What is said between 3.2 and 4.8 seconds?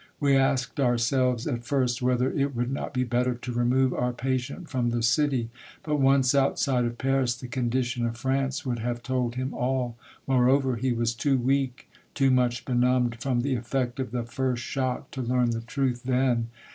to remove our patient